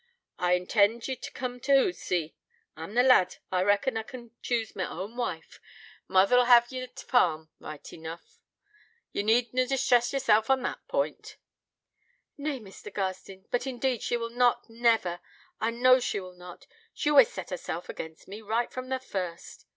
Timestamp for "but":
13.51-13.67